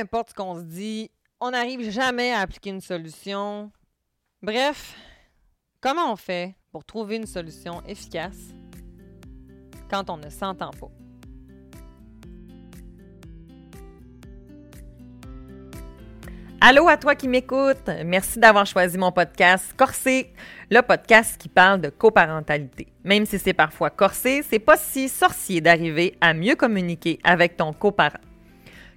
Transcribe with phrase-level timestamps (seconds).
[0.00, 3.70] importe qu'on se dit, on n'arrive jamais à appliquer une solution.
[4.42, 4.96] Bref,
[5.80, 8.54] comment on fait pour trouver une solution efficace
[9.90, 10.90] quand on ne s'entend pas?
[16.62, 17.88] Allô à toi qui m'écoute.
[18.04, 20.30] Merci d'avoir choisi mon podcast Corsé,
[20.70, 22.88] le podcast qui parle de coparentalité.
[23.02, 27.72] Même si c'est parfois corsé, c'est pas si sorcier d'arriver à mieux communiquer avec ton
[27.72, 28.20] coparent.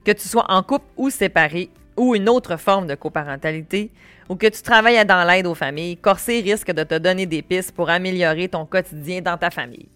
[0.05, 3.89] Que tu sois en couple ou séparé, ou une autre forme de coparentalité,
[4.27, 7.71] ou que tu travailles dans l'aide aux familles, Corsé risque de te donner des pistes
[7.71, 9.87] pour améliorer ton quotidien dans ta famille.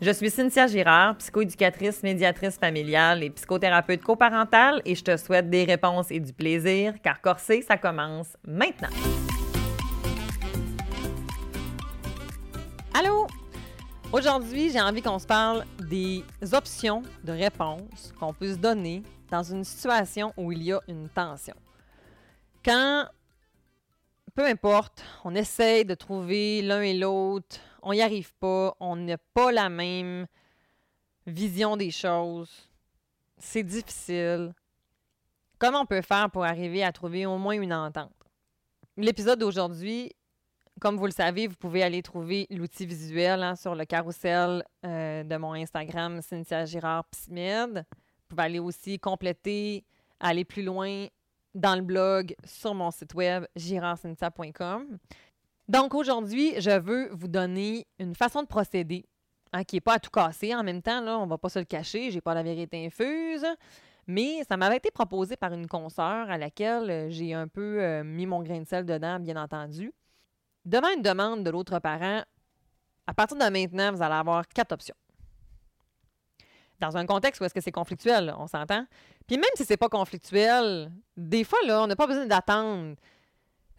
[0.00, 5.64] Je suis Cynthia Girard, psychoéducatrice, médiatrice familiale et psychothérapeute coparentale et je te souhaite des
[5.64, 8.88] réponses et du plaisir car Corsé, ça commence maintenant.
[12.98, 13.26] Allô?
[14.10, 19.42] Aujourd'hui, j'ai envie qu'on se parle des options de réponse qu'on peut se donner dans
[19.42, 21.54] une situation où il y a une tension.
[22.64, 23.06] Quand,
[24.34, 29.18] peu importe, on essaye de trouver l'un et l'autre on n'y arrive pas, on n'a
[29.18, 30.26] pas la même
[31.26, 32.68] vision des choses,
[33.38, 34.54] c'est difficile.
[35.58, 38.12] Comment on peut faire pour arriver à trouver au moins une entente?
[38.96, 40.12] L'épisode d'aujourd'hui,
[40.80, 45.22] comme vous le savez, vous pouvez aller trouver l'outil visuel hein, sur le carrousel euh,
[45.22, 47.84] de mon Instagram, Cynthia Girard Psymed.
[48.30, 49.84] Vous pouvez aller aussi compléter,
[50.20, 51.06] aller plus loin
[51.52, 54.98] dans le blog sur mon site web girardcynthia.com.
[55.68, 59.04] Donc aujourd'hui, je veux vous donner une façon de procéder
[59.52, 60.54] hein, qui n'est pas à tout casser.
[60.54, 62.86] En même temps, là, on ne va pas se le cacher, j'ai pas la vérité
[62.86, 63.44] infuse.
[64.06, 68.04] Mais ça m'avait été proposé par une consoeur à laquelle euh, j'ai un peu euh,
[68.04, 69.92] mis mon grain de sel dedans, bien entendu.
[70.64, 72.22] Devant une demande de l'autre parent,
[73.08, 74.94] à partir de maintenant, vous allez avoir quatre options.
[76.80, 78.86] Dans un contexte où est-ce que c'est conflictuel, on s'entend?
[79.26, 82.96] Puis même si c'est pas conflictuel, des fois, là, on n'a pas besoin d'attendre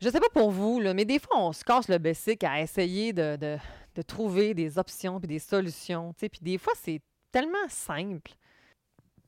[0.01, 3.13] je sais pas pour vous, mais des fois, on se casse le bessic à essayer
[3.13, 3.59] de,
[4.07, 6.13] trouver des options puis des solutions.
[6.17, 7.01] Puis des fois, c'est
[7.31, 8.31] tellement simple.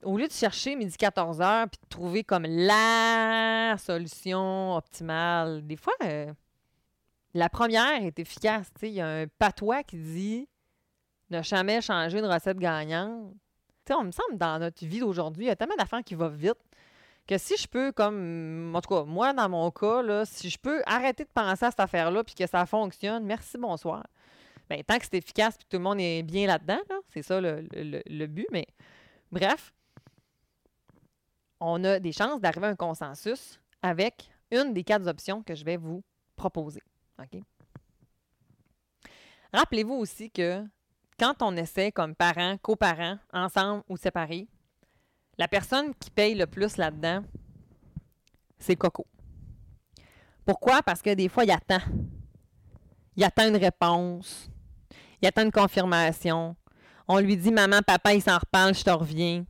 [0.02, 5.78] Au lieu de chercher midi 14 heures puis de trouver comme la solution optimale, des
[5.78, 6.34] fois, euh,
[7.36, 8.70] la première est efficace.
[8.82, 10.50] Il y a un patois qui dit
[11.30, 13.34] ne jamais changer une recette gagnante.
[13.92, 16.58] On me semble dans notre vie d'aujourd'hui, il y a tellement d'affaires qui vont vite
[17.28, 20.58] que si je peux, comme, en tout cas, moi, dans mon cas, là, si je
[20.58, 24.06] peux arrêter de penser à cette affaire-là puis que ça fonctionne, merci, bonsoir.
[24.70, 26.80] Bien, tant que c'est efficace puis que tout le monde est bien là-dedans,
[27.10, 28.48] c'est ça le, but.
[28.52, 28.68] Mais
[29.32, 29.74] bref,
[31.60, 35.64] on a des chances d'arriver à un consensus avec une des quatre options que je
[35.64, 36.04] vais vous
[36.36, 36.82] proposer.
[37.20, 37.42] OK?
[39.54, 40.66] Rappelez-vous aussi que
[41.20, 44.48] quand on essaie comme parents, coparents, ensemble ou séparés,
[45.38, 47.24] la personne qui paye le plus là-dedans,
[48.60, 49.06] c'est Coco.
[50.46, 50.82] Pourquoi?
[50.84, 51.82] Parce que des fois, il attend.
[53.16, 54.50] Il attend une réponse.
[55.22, 56.56] Il attend une confirmation.
[57.08, 59.46] On lui dit Maman, papa, il s'en reparle, je te reviens.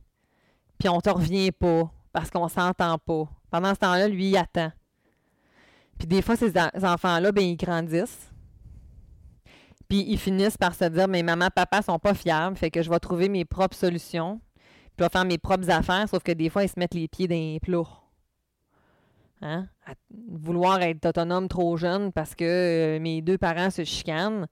[0.78, 3.28] Puis on te revient pas parce qu'on s'entend pas.
[3.50, 4.72] Pendant ce temps-là, lui, il attend.
[5.98, 8.30] Puis des fois, ces enfants-là, ben, ils grandissent.
[9.94, 12.90] Puis ils finissent par se dire Mais maman, papa sont pas fiables, fait que je
[12.90, 14.40] vais trouver mes propres solutions
[14.98, 17.26] je vais faire mes propres affaires, sauf que des fois, ils se mettent les pieds
[17.26, 18.00] dans les plats.
[19.42, 19.68] Hein?
[20.30, 22.44] vouloir être autonome trop jeune parce que
[22.96, 24.46] euh, mes deux parents se chicanent,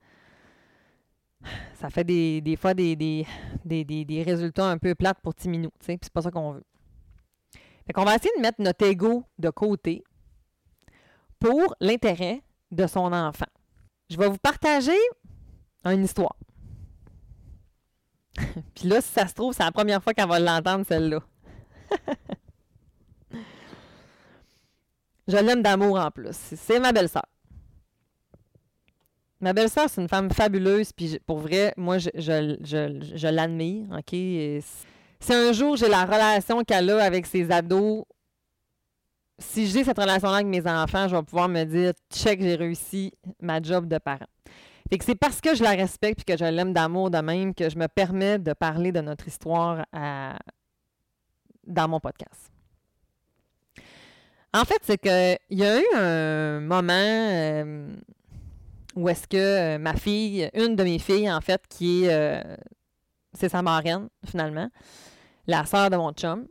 [1.74, 2.94] ça fait des, fois des,
[3.64, 5.70] des, résultats un peu plates pour Timinou.
[5.78, 6.64] Puis c'est pas ça qu'on veut.
[7.86, 10.04] Fait qu'on va essayer de mettre notre ego de côté
[11.38, 13.46] pour l'intérêt de son enfant.
[14.10, 14.98] Je vais vous partager
[15.90, 16.36] une histoire.
[18.74, 21.20] Puis là, si ça se trouve, c'est la première fois qu'elle va l'entendre, celle-là.
[25.28, 26.36] je l'aime d'amour en plus.
[26.56, 27.26] C'est ma belle-sœur.
[29.40, 34.10] Ma belle-sœur, c'est une femme fabuleuse, puis pour vrai, moi, je, je, l'admire, OK?
[34.10, 38.04] Si un jour j'ai la relation qu'elle a avec ses ados,
[39.38, 43.12] si j'ai cette relation-là avec mes enfants, je vais pouvoir me dire, check, j'ai réussi
[43.40, 44.26] ma job de parent.
[44.90, 47.54] Fait que c'est parce que je la respecte et que je l'aime d'amour de même
[47.54, 49.86] que je me permets de parler de notre histoire
[51.66, 52.52] dans mon podcast.
[54.54, 57.96] En fait, c'est qu'il y a eu un moment euh,
[58.94, 62.56] où est-ce que euh, ma fille, une de mes filles, en fait, qui est, euh,
[63.32, 64.68] c'est sa marraine, finalement,
[65.46, 66.46] la sœur de mon chum.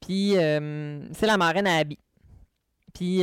[0.00, 1.98] Puis, c'est la marraine à Abby.
[2.92, 3.22] Puis,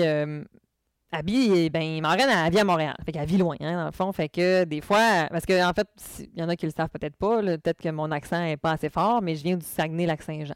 [1.12, 2.96] Abby, ben, Morgane, elle vit à Montréal.
[3.06, 4.12] Fait qu'elle vit loin, hein, dans le fond.
[4.13, 5.88] Fait que des fois, parce qu'en en fait,
[6.19, 8.72] il y en a qui le savent peut-être pas, peut-être que mon accent n'est pas
[8.72, 10.56] assez fort, mais je viens du Saguenay-Lac-Saint-Jean.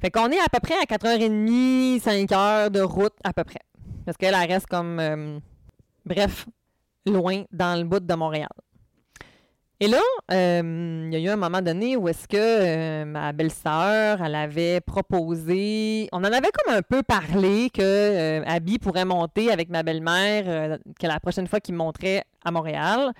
[0.00, 3.60] Fait qu'on est à peu près à 4h30, 5h de route à peu près.
[4.04, 5.38] Parce qu'elle elle reste comme, euh,
[6.04, 6.46] bref,
[7.06, 8.48] loin dans le bout de Montréal.
[9.78, 10.00] Et là,
[10.32, 14.34] euh, il y a eu un moment donné où est-ce que euh, ma belle-sœur, elle
[14.34, 19.68] avait proposé, on en avait comme un peu parlé que euh, Abby pourrait monter avec
[19.68, 23.12] ma belle-mère, que la prochaine fois qu'il monterait à Montréal.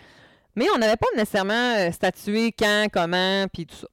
[0.55, 3.89] Mais on n'avait pas nécessairement statué quand, comment, puis tout ça.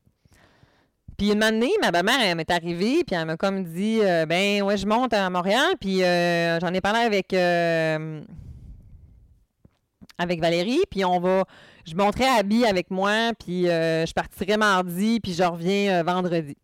[1.17, 3.99] Puis une année, ma belle-mère, elle m'est arrivée, puis elle m'a comme dit,
[4.29, 7.33] ben ouais, je monte à Montréal, puis j'en ai parlé avec
[10.17, 11.43] avec Valérie, puis on va
[11.85, 16.57] je monterai Abby avec moi, puis euh, je partirai mardi, puis je reviens euh, vendredi.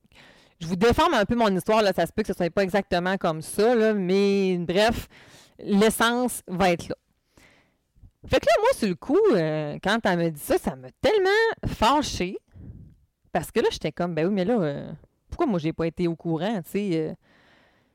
[0.59, 2.49] Je vous déforme un peu mon histoire, là, ça se peut que ce ne soit
[2.49, 5.07] pas exactement comme ça, là, mais bref,
[5.59, 6.95] l'essence va être là.
[8.27, 10.89] Fait que là, moi, sur le coup, euh, quand elle me dit ça, ça m'a
[11.01, 11.29] tellement
[11.67, 12.37] fâchée.
[13.31, 14.87] Parce que là, j'étais comme, ben oui, mais là,
[15.29, 17.15] pourquoi moi, j'ai pas été au courant, tu sais?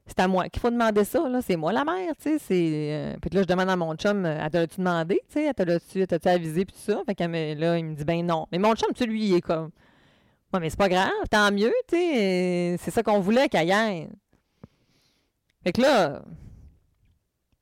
[0.07, 1.41] C'est à moi qu'il faut demander ça, là.
[1.41, 2.53] C'est moi la mère, tu sais.
[2.53, 5.53] Euh, puis là, je demande à mon chum, euh, elle tu demandé, tu sais?
[5.57, 7.03] Elle tu t'as-tu avisé, puis tout ça?
[7.07, 8.47] Fait que là, il me dit, ben non.
[8.53, 9.71] Mais mon chum, tu lui, il est comme,
[10.53, 12.77] ouais, mais c'est pas grave, tant mieux, tu sais.
[12.81, 14.09] C'est ça qu'on voulait qu'ailleurs.
[15.63, 16.23] Fait que là,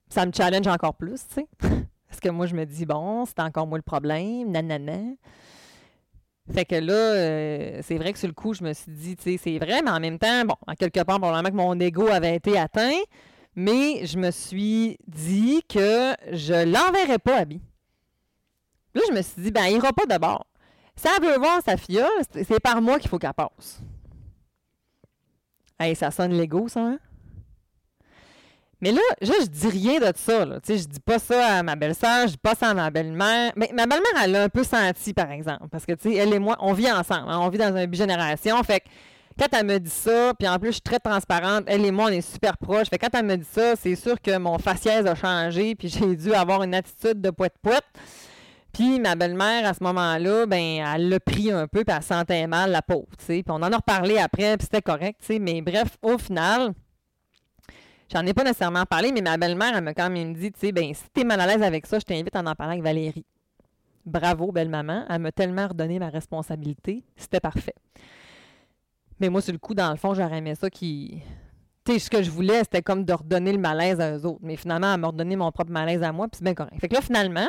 [0.09, 1.47] ça me challenge encore plus, tu sais.
[2.09, 5.15] Parce que moi, je me dis, bon, c'est encore moi le problème, nanana.
[6.53, 9.23] Fait que là, euh, c'est vrai que sur le coup, je me suis dit, tu
[9.23, 12.09] sais, c'est vrai, mais en même temps, bon, en quelque part, probablement que mon ego
[12.09, 12.99] avait été atteint,
[13.55, 17.61] mais je me suis dit que je l'enverrais pas à Bi.
[18.95, 20.47] Là, je me suis dit, ben, il ira pas d'abord.
[20.95, 23.81] Si elle veut voir sa fille, c'est par moi qu'il faut qu'elle passe.
[25.79, 26.99] Hey, ça sonne l'ego, ça, hein?
[28.83, 30.45] Mais là, je, je dis rien de ça.
[30.45, 30.61] Là.
[30.61, 32.91] Tu sais, je dis pas ça à ma belle-sœur, je dis pas ça à ma
[32.91, 33.53] belle-mère.
[33.55, 35.69] Mais ma belle-mère, elle l'a un peu senti, par exemple.
[35.71, 37.31] Parce que, tu sais, elle et moi, on vit ensemble.
[37.31, 37.39] Hein.
[37.41, 38.61] on vit dans une bigénération.
[38.65, 38.87] Fait que
[39.39, 42.07] quand elle me dit ça, puis en plus, je suis très transparente, elle et moi,
[42.07, 42.89] on est super proches.
[42.89, 45.89] Fait que quand elle me dit ça, c'est sûr que mon faciès a changé, puis
[45.89, 47.85] j'ai dû avoir une attitude de poète-poète.
[48.73, 52.47] Puis ma belle-mère, à ce moment-là, ben elle l'a pris un peu, puis elle sentait
[52.49, 52.81] mal, la
[53.19, 53.43] sais.
[53.43, 55.21] Puis on en a reparlé après, puis c'était correct.
[55.41, 56.73] Mais bref, au final,
[58.13, 60.73] J'en ai pas nécessairement parlé, mais ma belle-mère, elle m'a quand même dit, tu sais,
[60.73, 63.25] ben si t'es mal à l'aise avec ça, je t'invite à en parler avec Valérie.
[64.05, 65.07] Bravo, belle-maman.
[65.09, 67.05] Elle m'a tellement redonné ma responsabilité.
[67.17, 67.75] C'était parfait.
[69.19, 71.23] Mais moi, sur le coup, dans le fond, j'aurais aimé ça qui.
[71.85, 74.41] Tu sais, ce que je voulais, c'était comme de redonner le malaise à eux autres.
[74.43, 76.79] Mais finalement, elle m'a redonné mon propre malaise à moi, puis c'est bien correct.
[76.81, 77.49] Fait que là, finalement,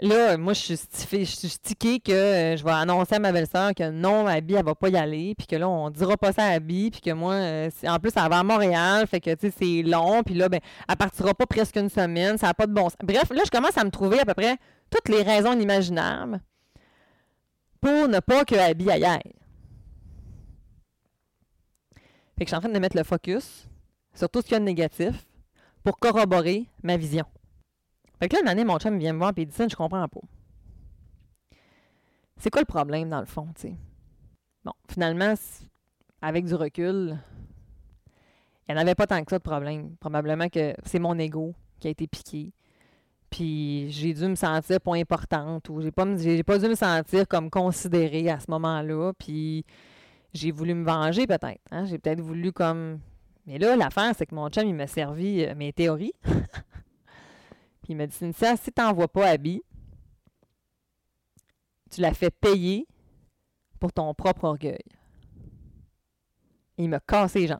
[0.00, 4.26] Là, moi, je suis, stickée que euh, je vais annoncer à ma belle-sœur que non,
[4.26, 6.90] Abby, elle va pas y aller, puis que là, on dira pas ça à Abby,
[6.90, 9.82] puis que moi, euh, en plus, elle va à Montréal, fait que, tu sais, c'est
[9.82, 12.88] long, puis là, ben, elle partira pas presque une semaine, ça n'a pas de bon
[12.88, 12.96] sens.
[13.04, 14.56] Bref, là, je commence à me trouver à peu près
[14.90, 16.40] toutes les raisons inimaginables
[17.80, 19.04] pour ne pas que Abby aille.
[22.36, 23.68] Fait que je suis en train de mettre le focus
[24.12, 25.14] sur tout ce qu'il y a de négatif
[25.84, 27.26] pour corroborer ma vision.
[28.18, 29.76] Fait que là, une année, mon chum vient me voir et il dit ça, je
[29.76, 30.20] comprends pas.
[32.36, 33.76] C'est quoi le problème, dans le fond, tu sais?
[34.64, 35.34] Bon, finalement,
[36.20, 37.18] avec du recul,
[38.68, 39.96] il n'y en avait pas tant que ça de problème.
[40.00, 42.52] Probablement que c'est mon ego qui a été piqué.
[43.30, 47.50] Puis j'ai dû me sentir pas importante ou j'ai pas, pas dû me sentir comme
[47.50, 49.12] considérée à ce moment-là.
[49.18, 49.64] Puis
[50.32, 51.60] j'ai voulu me venger peut-être.
[51.70, 51.84] Hein?
[51.84, 53.00] J'ai peut-être voulu comme.
[53.46, 56.14] Mais là, l'affaire, c'est que mon chum, il m'a servi euh, mes théories.
[57.84, 59.62] Puis il m'a dit Cynthia, si tu n'envoies pas Abby,
[61.90, 62.86] tu la fais payer
[63.78, 64.82] pour ton propre orgueil.
[66.78, 67.58] il m'a cassé les jambes.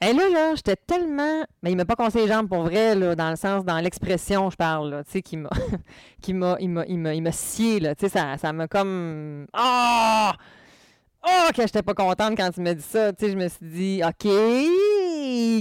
[0.00, 1.44] Et là, là, j'étais tellement.
[1.62, 4.48] Mais il m'a pas cassé les jambes pour vrai, là, dans le sens, dans l'expression,
[4.48, 5.50] je parle, tu sais, qui m'a.
[6.26, 6.56] Il m'a.
[6.88, 7.94] Il il scié, là.
[7.94, 9.46] Tu sais, ça, ça m'a comme.
[9.52, 10.34] Ah!
[11.24, 11.48] Oh!
[11.54, 13.12] que j'étais pas contente quand il m'a dit ça.
[13.12, 14.24] Tu sais, je me suis dit, OK,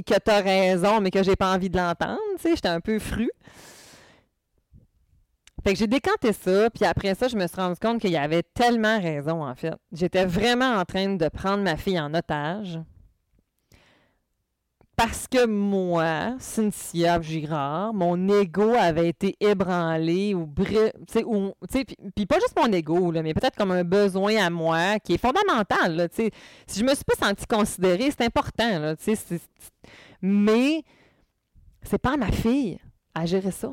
[0.05, 2.19] que tu as raison, mais que j'ai pas envie de l'entendre.
[2.37, 3.29] Tu sais, j'étais un peu fru.
[5.63, 8.17] Fait que j'ai décanté ça, puis après ça, je me suis rendu compte qu'il y
[8.17, 9.75] avait tellement raison, en fait.
[9.91, 12.79] J'étais vraiment en train de prendre ma fille en otage.
[14.95, 21.51] Parce que moi, Cynthia Girard, mon ego avait été ébranlé ou ou
[22.15, 25.95] puis pas juste mon ego mais peut-être comme un besoin à moi qui est fondamental
[25.95, 26.29] là, si
[26.79, 28.95] je me suis pas sentie considérée, c'est important là,
[30.21, 30.83] mais
[31.81, 32.79] c'est pas à ma fille
[33.15, 33.71] à gérer ça.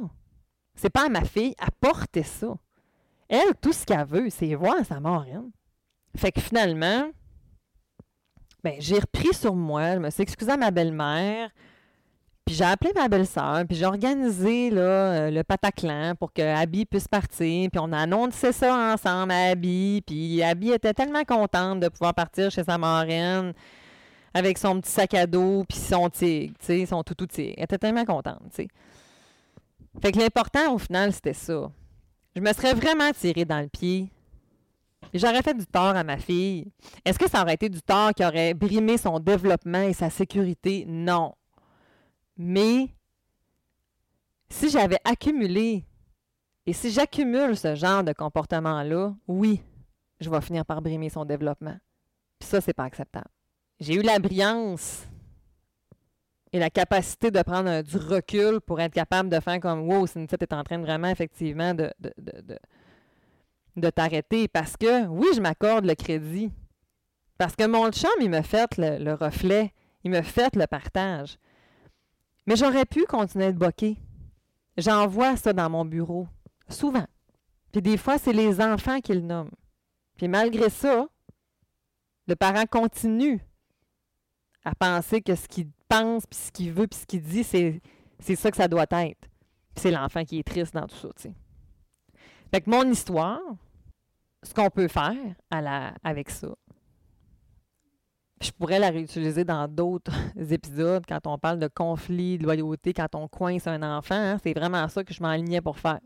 [0.74, 2.56] C'est pas à ma fille à porter ça.
[3.28, 5.26] Elle, tout ce qu'elle veut, c'est voir sa mort.
[6.16, 7.10] Fait que finalement,
[8.64, 11.50] ben, j'ai repris sur moi, je me suis excusée à ma belle-mère,
[12.44, 17.06] Puis j'ai appelé ma belle-sœur, puis j'ai organisé euh, le pataclan pour que Abby puisse
[17.06, 17.70] partir.
[17.70, 20.02] Puis on a annoncé ça ensemble à Abby.
[20.06, 23.52] Puis Abby était tellement contente de pouvoir partir chez sa marraine
[24.32, 26.54] avec son petit sac à dos, puis son tigre,
[26.88, 27.54] son toutou tigre.
[27.58, 28.68] Elle était tellement contente, tu sais.
[30.00, 31.70] Fait que l'important, au final, c'était ça.
[32.34, 34.08] Je me serais vraiment tiré dans le pied.
[35.14, 36.70] J'aurais fait du tort à ma fille.
[37.04, 40.84] Est-ce que ça aurait été du tort qui aurait brimé son développement et sa sécurité?
[40.86, 41.34] Non.
[42.36, 42.88] Mais
[44.50, 45.84] si j'avais accumulé
[46.66, 49.62] et si j'accumule ce genre de comportement-là, oui,
[50.20, 51.76] je vais finir par brimer son développement.
[52.38, 53.28] Puis ça, c'est pas acceptable.
[53.80, 55.06] J'ai eu la brillance
[56.52, 60.38] et la capacité de prendre du recul pour être capable de faire comme Wow, Cynthia,
[60.38, 61.92] tu es en train de vraiment effectivement de,
[63.90, 64.48] t'arrêter.
[64.48, 66.50] Parce que oui, je m'accorde le crédit.
[67.38, 71.38] Parce que mon chum, il me fait le, le reflet, il me fait le partage.
[72.46, 73.96] Mais j'aurais pu continuer de boquer.
[74.76, 76.26] J'en vois ça dans mon bureau,
[76.68, 77.06] souvent.
[77.72, 79.50] Puis des fois, c'est les enfants qui le nomment.
[80.16, 81.06] Puis malgré ça,
[82.26, 83.40] le parent continue
[84.64, 87.80] à penser que ce qu'il pense, puis ce qu'il veut, puis ce qu'il dit, c'est,
[88.18, 89.20] c'est ça que ça doit être.
[89.74, 91.34] Puis c'est l'enfant qui est triste dans tout ça, tu sais.
[92.50, 93.40] Fait que mon histoire,
[94.42, 95.16] ce qu'on peut faire
[95.50, 96.48] à la, avec ça,
[98.40, 100.12] je pourrais la réutiliser dans d'autres
[100.50, 104.14] épisodes quand on parle de conflit, de loyauté, quand on coince un enfant.
[104.14, 106.00] Hein, c'est vraiment ça que je m'alignais pour faire.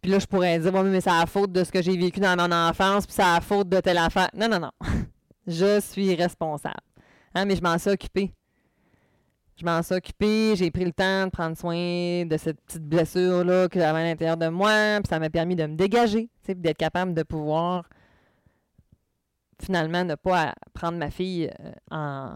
[0.00, 2.20] Puis là, je pourrais dire, bon, mais c'est la faute de ce que j'ai vécu
[2.20, 4.30] dans mon enfance, puis c'est la faute de telle affaire.
[4.34, 4.70] Non, non, non.
[5.46, 6.74] je suis responsable.
[7.34, 8.32] Hein, mais je m'en suis occupée.
[9.58, 13.68] Je m'en suis occupée, j'ai pris le temps de prendre soin de cette petite blessure-là
[13.68, 17.14] que j'avais à l'intérieur de moi, puis ça m'a permis de me dégager, d'être capable
[17.14, 17.88] de pouvoir
[19.62, 21.50] finalement ne pas prendre ma fille
[21.90, 22.30] euh,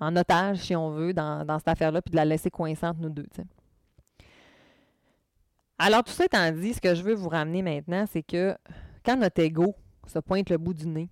[0.00, 3.10] en, otage, si on veut, dans, dans cette affaire-là, puis de la laisser coincante, nous
[3.10, 3.26] deux.
[5.80, 8.56] Alors, tout ça étant dit, ce que je veux vous ramener maintenant, c'est que
[9.04, 9.74] quand notre ego
[10.06, 11.10] se pointe le bout du nez,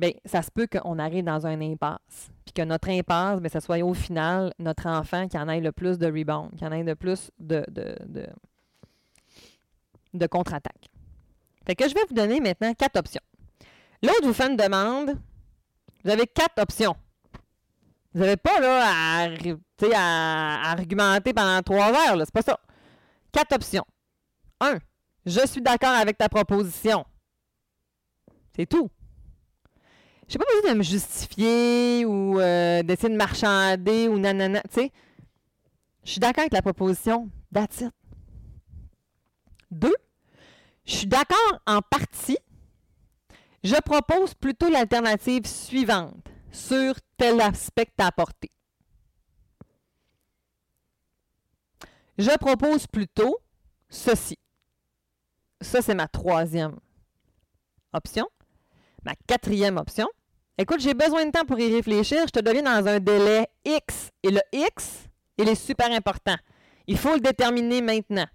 [0.00, 2.30] bien, ça se peut qu'on arrive dans un impasse.
[2.44, 5.72] Puis que notre impasse, bien, ce soit au final notre enfant qui en ait le
[5.72, 8.26] plus de rebound, qui en ait le plus de, de, de,
[10.14, 10.90] de contre-attaque.
[11.66, 13.20] Fait que je vais vous donner maintenant quatre options.
[14.02, 15.16] L'autre vous fait une demande.
[16.02, 16.96] Vous avez quatre options.
[18.14, 19.28] Vous n'avez pas là, à,
[19.94, 22.16] à, argumenter pendant trois heures.
[22.18, 22.58] C'est pas ça.
[23.30, 23.84] Quatre options.
[24.60, 24.78] Un,
[25.26, 27.04] je suis d'accord avec ta proposition.
[28.56, 28.90] C'est tout.
[30.30, 34.62] Je n'ai pas besoin de me justifier ou euh, d'essayer de marchander ou nanana.
[34.62, 34.92] Tu sais,
[36.04, 37.28] je suis d'accord avec la proposition.
[37.52, 37.82] That's.
[39.72, 39.94] Deux,
[40.86, 42.38] je suis d'accord en partie
[43.62, 48.50] je propose plutôt l'alternative suivante sur tel aspect à apporter.
[52.18, 53.38] Je propose plutôt
[53.88, 54.38] ceci.
[55.60, 56.78] Ça, c'est ma troisième
[57.92, 58.28] option.
[59.04, 60.08] Ma quatrième option.
[60.58, 62.18] Écoute, j'ai besoin de temps pour y réfléchir.
[62.26, 64.10] Je te donne dans un délai X.
[64.22, 66.36] Et le X, il est super important.
[66.86, 68.26] Il faut le déterminer maintenant.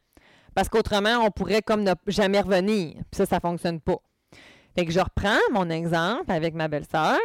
[0.55, 2.93] Parce qu'autrement, on pourrait comme ne jamais revenir.
[3.12, 3.98] Puis ça, ça ne fonctionne pas.
[4.74, 7.19] Fait que je reprends mon exemple avec ma belle-sœur.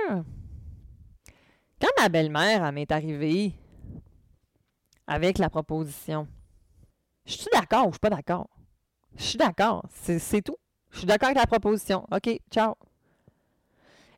[1.81, 3.53] Quand ma belle-mère m'est arrivée
[5.07, 6.29] avec la proposition,
[7.25, 8.51] je suis d'accord ou je suis pas d'accord?
[9.17, 9.85] Je suis d'accord.
[9.95, 10.57] C'est tout.
[10.91, 12.07] Je suis d'accord avec la proposition.
[12.13, 12.75] OK, ciao.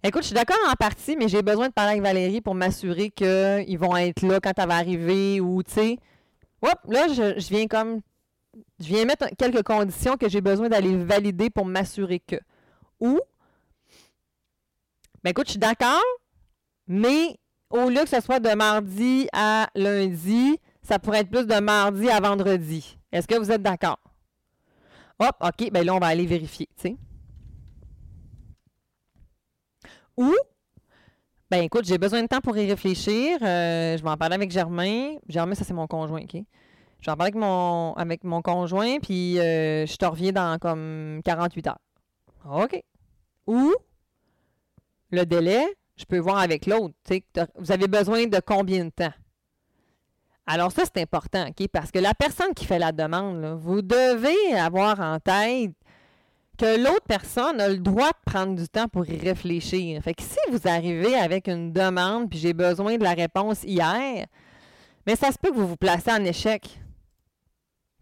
[0.04, 3.10] Écoute, je suis d'accord en partie, mais j'ai besoin de parler avec Valérie pour m'assurer
[3.10, 5.98] qu'ils vont être là quand elle va arriver ou, tu sais.
[6.88, 8.00] là, je, je, viens comme.
[8.80, 12.34] Je viens mettre quelques conditions que j'ai besoin d'aller valider pour m'assurer que.
[12.98, 13.20] Ou,
[15.22, 16.02] ben écoute, je suis d'accord,
[16.88, 17.38] mais
[17.70, 22.10] au lieu que ce soit de mardi à lundi, ça pourrait être plus de mardi
[22.10, 22.98] à vendredi.
[23.12, 24.00] Est-ce que vous êtes d'accord?
[25.20, 26.96] Hop, OK, ben là, on va aller vérifier, tu sais.
[30.16, 30.34] Ou,
[31.50, 33.38] ben écoute, j'ai besoin de temps pour y réfléchir.
[33.42, 35.16] Euh, je vais en parler avec Germain.
[35.28, 36.42] Germain, ça, c'est mon conjoint, OK?
[37.00, 37.32] Je vais en parler
[37.96, 41.78] avec mon, conjoint, puis euh, je te reviens dans comme 48 heures.
[42.48, 42.82] OK.
[43.46, 43.74] Ou
[45.10, 45.64] le délai,
[45.96, 46.94] je peux voir avec l'autre.
[47.58, 49.12] Vous avez besoin de combien de temps?
[50.46, 51.68] Alors ça, c'est important, OK?
[51.68, 55.72] Parce que la personne qui fait la demande, vous devez avoir en tête
[56.58, 60.02] que l'autre personne a le droit de prendre du temps pour y réfléchir.
[60.02, 64.26] Fait que si vous arrivez avec une demande puis j'ai besoin de la réponse hier,
[65.06, 66.80] mais ça se peut que vous vous placez en échec.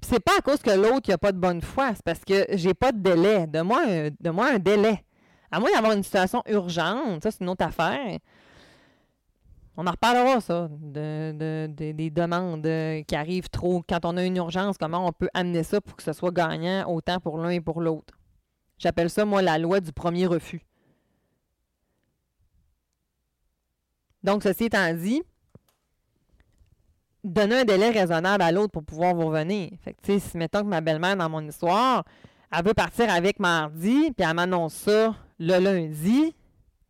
[0.03, 2.75] C'est pas à cause que l'autre n'a pas de bonne foi, c'est parce que j'ai
[2.75, 3.47] pas de délai.
[3.47, 5.05] De moi, de un délai.
[5.53, 8.19] À moins d'avoir une situation urgente, ça c'est une autre affaire.
[9.77, 13.83] On en reparlera, ça, de, des demandes euh, qui arrivent trop.
[13.89, 16.85] Quand on a une urgence, comment on peut amener ça pour que ce soit gagnant
[16.87, 18.20] autant pour l'un et pour l'autre?
[18.81, 20.63] J'appelle ça, moi, la loi du premier refus.
[24.23, 25.23] Donc, ceci étant dit,
[27.23, 29.71] donner un délai raisonnable à l'autre pour pouvoir vous revenir.
[29.85, 32.05] Fait que, si mettons que ma belle-mère, dans mon histoire,
[32.51, 36.35] elle veut partir avec mardi, puis elle m'annonce ça le lundi,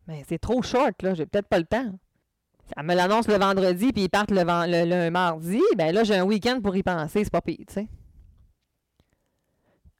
[0.07, 1.91] mais ben, c'est trop short, là, j'ai peut-être pas le temps.
[2.77, 5.61] Elle me l'annonce le vendredi, puis ils partent le, le, mardi.
[5.77, 7.87] Ben là, j'ai un week-end pour y penser, c'est pas pire, tu sais.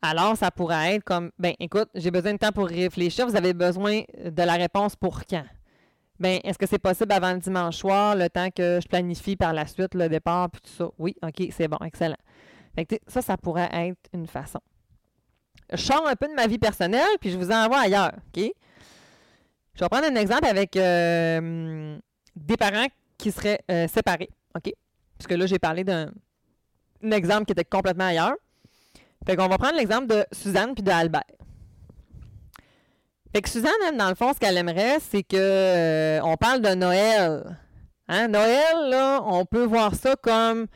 [0.02, 3.28] Alors, ça pourrait être comme, ben écoute, j'ai besoin de temps pour réfléchir.
[3.28, 5.46] Vous avez besoin de la réponse pour quand?
[6.20, 9.54] Ben, est-ce que c'est possible avant le dimanche soir, le temps que je planifie par
[9.54, 10.90] la suite le départ, puis tout ça?
[10.98, 12.18] Oui, OK, c'est bon, excellent.
[12.76, 14.60] Fait ça, ça pourrait être une façon.
[15.72, 18.52] Je sors un peu de ma vie personnelle, puis je vous envoie ailleurs, OK?
[19.74, 21.98] Je vais prendre un exemple avec euh,
[22.36, 24.74] des parents qui seraient euh, séparés, OK?
[25.18, 26.12] Parce que là, j'ai parlé d'un
[27.12, 28.36] exemple qui était complètement ailleurs.
[29.26, 31.24] Fait qu'on va prendre l'exemple de Suzanne puis de Albert.
[33.34, 36.74] Fait que Suzanne, dans le fond, ce qu'elle aimerait, c'est que euh, on parle de
[36.76, 37.58] Noël.
[38.08, 38.28] Hein?
[38.28, 40.68] Noël, là, on peut voir ça comme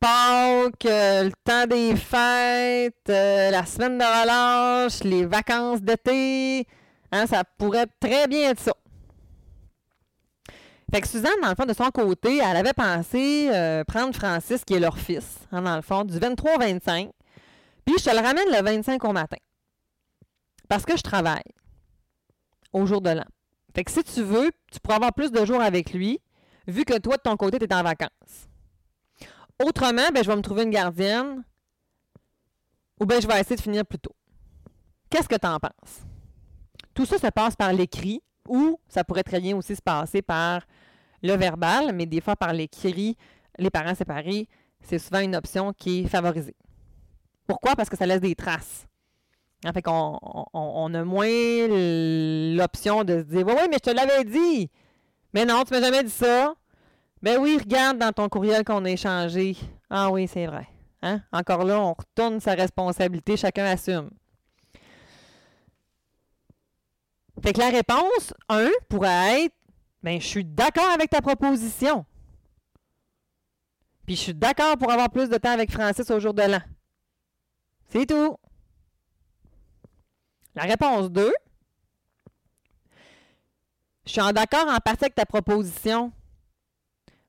[0.00, 6.66] Pâques, euh, le temps des fêtes, la semaine de relâche, les vacances d'été.
[7.12, 7.26] Hein?
[7.26, 8.72] Ça pourrait très bien être ça.
[10.92, 14.64] Fait que Suzanne, dans le fond, de son côté, elle avait pensé euh, prendre Francis,
[14.64, 17.10] qui est leur fils, hein, dans le fond, du 23 au 25.
[17.98, 19.36] Je te le ramène le 25 au matin.
[20.68, 21.42] Parce que je travaille
[22.72, 23.24] au jour de l'an.
[23.74, 26.20] Fait que si tu veux, tu pourras avoir plus de jours avec lui,
[26.66, 28.48] vu que toi, de ton côté, tu es en vacances.
[29.64, 31.44] Autrement, ben, je vais me trouver une gardienne
[33.00, 34.14] ou bien je vais essayer de finir plus tôt.
[35.08, 36.02] Qu'est-ce que tu en penses?
[36.94, 40.62] Tout ça se passe par l'écrit ou ça pourrait très bien aussi se passer par
[41.22, 43.16] le verbal, mais des fois par l'écrit,
[43.58, 44.48] les parents séparés,
[44.82, 46.56] c'est souvent une option qui est favorisée.
[47.50, 47.74] Pourquoi?
[47.74, 48.86] Parce que ça laisse des traces.
[49.66, 50.20] En fait qu'on
[50.54, 51.26] on, a moins
[52.56, 54.70] l'option de se dire Oui, oui, mais je te l'avais dit.
[55.34, 56.54] Mais non, tu m'as jamais dit ça.
[57.20, 59.56] Ben oui, regarde dans ton courriel qu'on a échangé.
[59.90, 60.68] Ah oui, c'est vrai.
[61.02, 61.22] Hein?
[61.32, 64.10] Encore là, on retourne sa responsabilité, chacun assume.
[67.42, 69.54] Fait que la réponse 1 pourrait être
[70.04, 72.06] ben, je suis d'accord avec ta proposition.
[74.06, 76.60] Puis je suis d'accord pour avoir plus de temps avec Francis au jour de l'an.
[77.90, 78.36] C'est tout.
[80.54, 81.32] La réponse 2.
[84.06, 86.12] Je suis en d'accord en partie avec ta proposition.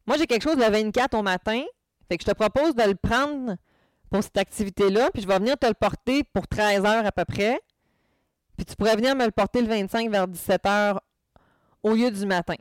[0.06, 1.64] Moi, j'ai quelque chose le 24 au matin.
[2.08, 3.56] Fait que je te propose de le prendre
[4.10, 7.24] pour cette activité-là, puis je vais venir te le porter pour 13 heures à peu
[7.24, 7.60] près.
[8.58, 11.02] Puis tu pourrais venir me le porter le 25 vers 17 heures
[11.82, 12.56] au lieu du matin.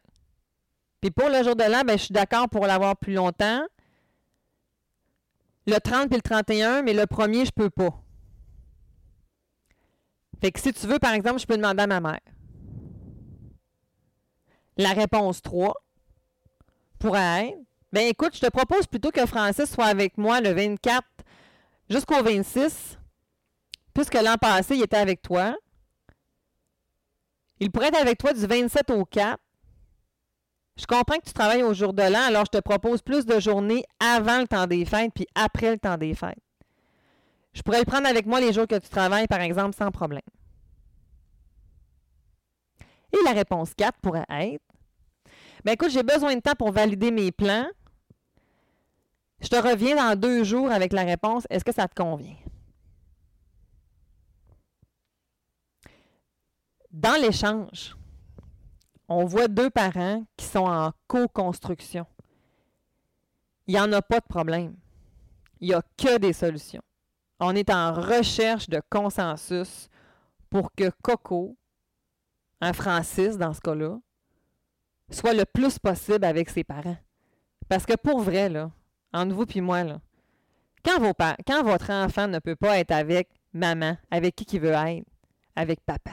[1.00, 3.62] Puis pour le jour de l'an, ben, je suis d'accord pour l'avoir plus longtemps.
[5.66, 8.02] Le 30 puis le 31, mais le premier, je peux pas.
[10.40, 12.20] Fait que si tu veux, par exemple, je peux demander à ma mère.
[14.76, 15.74] La réponse 3
[16.98, 17.58] pourrait être
[17.92, 21.04] ben écoute, je te propose plutôt que Francis soit avec moi le 24
[21.88, 22.98] jusqu'au 26,
[23.92, 25.56] puisque l'an passé, il était avec toi.
[27.58, 29.40] Il pourrait être avec toi du 27 au 4.
[30.80, 33.38] Je comprends que tu travailles au jour de l'an, alors je te propose plus de
[33.38, 36.38] journées avant le temps des fêtes puis après le temps des fêtes.
[37.52, 40.22] Je pourrais le prendre avec moi les jours que tu travailles, par exemple, sans problème.
[43.12, 44.62] Et la réponse 4 pourrait être
[45.64, 47.68] Bien écoute, j'ai besoin de temps pour valider mes plans.
[49.42, 51.46] Je te reviens dans deux jours avec la réponse.
[51.50, 52.36] Est-ce que ça te convient?
[56.90, 57.96] Dans l'échange,
[59.10, 62.06] on voit deux parents qui sont en co-construction.
[63.66, 64.76] Il n'y en a pas de problème.
[65.60, 66.82] Il n'y a que des solutions.
[67.40, 69.88] On est en recherche de consensus
[70.48, 71.56] pour que Coco,
[72.60, 73.98] un Francis dans ce cas-là,
[75.10, 76.98] soit le plus possible avec ses parents.
[77.68, 78.70] Parce que pour vrai, là,
[79.12, 80.00] entre vous puis moi, là,
[80.84, 81.14] quand, vos
[81.46, 85.06] quand votre enfant ne peut pas être avec maman, avec qui il veut être,
[85.56, 86.12] avec papa.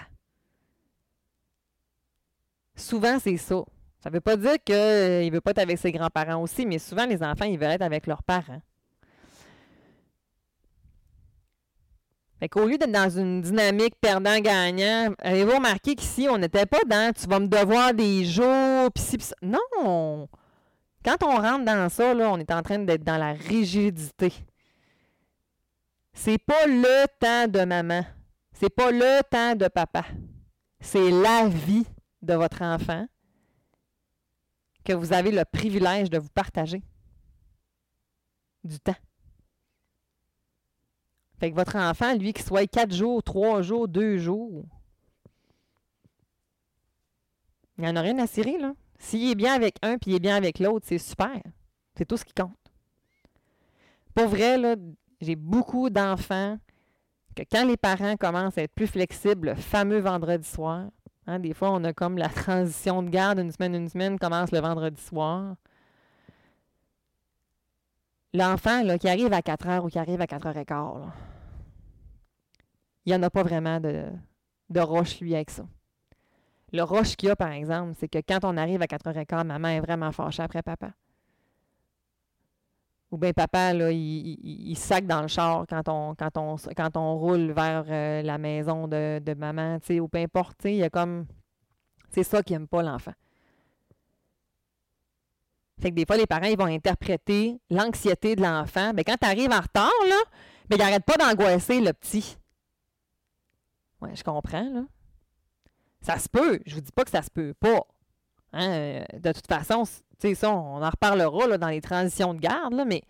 [2.77, 3.63] Souvent, c'est ça.
[3.99, 6.77] Ça ne veut pas dire qu'il ne veut pas être avec ses grands-parents aussi, mais
[6.77, 8.61] souvent, les enfants, ils veulent être avec leurs parents.
[12.39, 17.11] Fait qu'au lieu d'être dans une dynamique perdant-gagnant, avez-vous remarqué qu'ici, on n'était pas dans
[17.11, 20.29] tu vas me devoir des jours, pis si, Non!
[21.03, 24.31] Quand on rentre dans ça, là, on est en train d'être dans la rigidité.
[26.13, 28.05] C'est pas le temps de maman.
[28.53, 30.05] C'est pas le temps de papa.
[30.79, 31.85] C'est la vie
[32.21, 33.07] de votre enfant
[34.83, 36.81] que vous avez le privilège de vous partager
[38.63, 38.95] du temps.
[41.39, 44.65] Fait que votre enfant, lui, qu'il soit quatre jours, trois jours, deux jours,
[47.77, 48.73] il n'y en a rien à cirer, là.
[48.97, 51.39] S'il est bien avec un puis il est bien avec l'autre, c'est super.
[51.95, 52.57] C'est tout ce qui compte.
[54.15, 54.57] Pour vrai,
[55.21, 56.57] j'ai beaucoup d'enfants
[57.35, 60.89] que quand les parents commencent à être plus flexibles, le fameux vendredi soir,
[61.27, 64.51] hein, des fois on a comme la transition de garde, une semaine, une semaine commence
[64.51, 65.55] le vendredi soir.
[68.33, 71.13] L'enfant qui arrive à 4 heures ou qui arrive à 4 heures et quart,
[73.05, 74.05] il n'y en a pas vraiment de,
[74.69, 75.65] de roche, lui, avec ça.
[76.73, 79.17] Le roche qu'il y a, par exemple, c'est que quand on arrive à 4 heures
[79.17, 80.91] et quart, maman est vraiment fâchée après papa.
[83.09, 87.15] Ou bien papa, là, il, sac dans le char quand on, quand on, quand on
[87.15, 91.25] roule vers euh, la maison de, de maman, ou peu importe, il y a comme...
[92.09, 93.13] C'est ça qui n'aime pas l'enfant.
[95.79, 98.87] Fait que des fois, les parents, ils vont interpréter l'anxiété de l'enfant.
[98.93, 100.15] Mais ben, quand tu arrives en retard, là,
[100.69, 102.37] ben, il n'arrête pas d'angoisser le petit.
[104.01, 104.83] Oui, je comprends, là.
[106.01, 106.59] Ça se peut.
[106.65, 107.85] Je vous dis pas que ça se peut pas.
[108.53, 112.73] Hein, euh, de toute façon, ça, on en reparlera là, dans les transitions de garde,
[112.87, 113.03] mais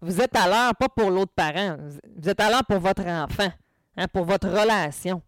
[0.00, 1.76] vous êtes à l'heure pas pour l'autre parent.
[2.16, 3.50] Vous êtes à l'heure pour votre enfant,
[3.96, 5.22] hein, pour votre relation.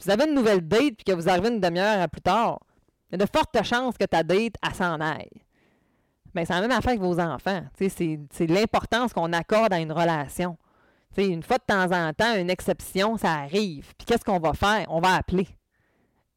[0.00, 2.60] Vous avez une nouvelle date puis que vous arrivez une demi-heure plus tard.
[3.08, 5.30] Il y a de fortes chances que ta date, s'en aille.
[6.34, 7.62] Mais c'est la même affaire avec vos enfants.
[7.78, 10.58] C'est l'importance qu'on accorde à une relation.
[11.16, 13.94] une fois de temps en temps, une exception, ça arrive.
[13.96, 14.84] Puis qu'est-ce qu'on va faire?
[14.90, 15.48] On va appeler.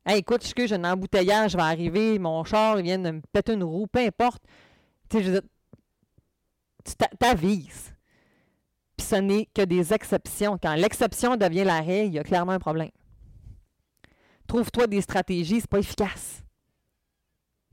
[0.05, 3.21] Hey, écoute, je j'ai un embouteillage, je vais arriver, mon char, il vient de me
[3.31, 4.41] péter une roue, peu importe.
[5.09, 5.41] Tu sais,
[6.85, 7.93] tu t'avises.
[8.97, 10.57] Puis ce n'est que des exceptions.
[10.61, 12.91] Quand l'exception devient la règle, il y a clairement un problème.
[14.47, 16.43] Trouve-toi des stratégies, c'est pas efficace.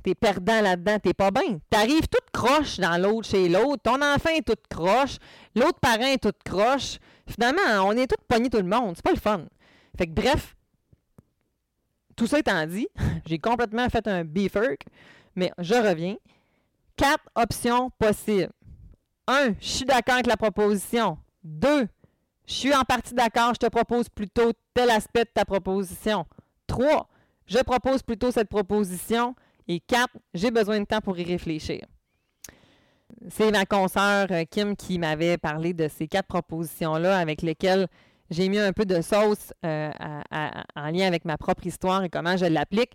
[0.03, 1.59] T'es perdant là-dedans, t'es pas bien.
[1.71, 5.17] T'arrives toute croche dans l'autre chez l'autre, ton enfant est toute croche,
[5.57, 6.99] l'autre parent est toute croche.
[7.27, 8.93] Finalement, on est tous pognés tout le monde.
[8.95, 9.47] C'est pas le fun.
[9.99, 10.55] Fait que bref,
[12.17, 12.89] tout ça étant dit,
[13.27, 14.83] j'ai complètement fait un beeferk,
[15.35, 16.17] mais je reviens.
[16.97, 18.51] Quatre options possibles.
[19.27, 21.19] Un, je suis d'accord avec la proposition.
[21.45, 21.87] Deux,
[22.47, 26.27] je suis en partie d'accord, je te propose plutôt tel aspect de ta proposition.
[26.67, 27.09] Trois,
[27.47, 29.35] je propose plutôt cette proposition.
[29.69, 31.87] Et quatre, j'ai besoin de temps pour y réfléchir.
[33.29, 37.89] C'est ma consoeur euh, Kim qui m'avait parlé de ces quatre propositions-là avec lesquelles
[38.31, 39.91] j'ai mis un peu de sauce euh,
[40.75, 42.93] en lien avec ma propre histoire et comment je l'applique.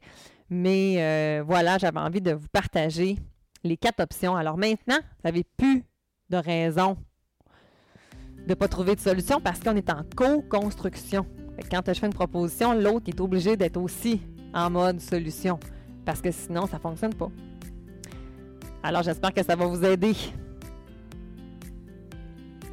[0.50, 3.18] Mais euh, voilà, j'avais envie de vous partager
[3.64, 4.36] les quatre options.
[4.36, 5.84] Alors maintenant, vous n'avez plus
[6.30, 6.98] de raison
[8.46, 11.26] de ne pas trouver de solution parce qu'on est en co-construction.
[11.70, 14.22] Quand je fais une proposition, l'autre est obligé d'être aussi
[14.54, 15.60] en mode solution
[16.06, 17.30] parce que sinon, ça ne fonctionne pas.
[18.84, 20.16] Alors, j'espère que ça va vous aider.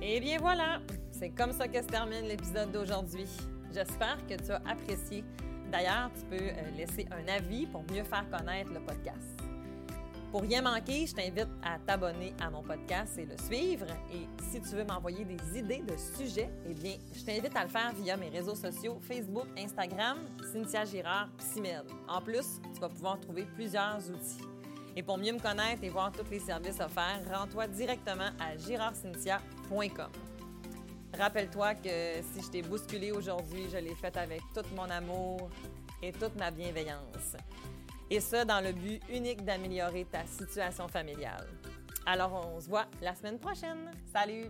[0.00, 0.80] Eh bien voilà,
[1.18, 3.26] c'est comme ça que se termine l'épisode d'aujourd'hui.
[3.72, 5.24] J'espère que tu as apprécié.
[5.70, 9.42] D'ailleurs, tu peux euh, laisser un avis pour mieux faire connaître le podcast.
[10.30, 13.86] Pour rien manquer, je t'invite à t'abonner à mon podcast et le suivre.
[14.12, 17.70] Et si tu veux m'envoyer des idées de sujets, eh bien, je t'invite à le
[17.70, 20.18] faire via mes réseaux sociaux Facebook, Instagram,
[20.52, 21.84] Cynthia Girard, Psymed.
[22.08, 24.44] En plus, tu vas pouvoir trouver plusieurs outils.
[24.94, 30.10] Et pour mieux me connaître et voir tous les services offerts, rends-toi directement à girardcynthia.com.
[31.16, 35.48] Rappelle-toi que si je t'ai bousculé aujourd'hui, je l'ai fait avec tout mon amour
[36.02, 37.36] et toute ma bienveillance.
[38.10, 41.46] Et ça dans le but unique d'améliorer ta situation familiale.
[42.06, 43.90] Alors on se voit la semaine prochaine.
[44.12, 44.46] Salut!